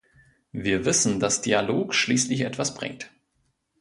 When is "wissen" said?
0.85-1.19